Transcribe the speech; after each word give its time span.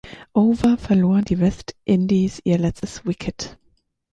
Over 0.33 0.79
verloren 0.79 1.25
die 1.25 1.37
West 1.39 1.75
Indies 1.83 2.41
ihr 2.43 2.57
letztes 2.57 3.05
Wicket. 3.05 3.55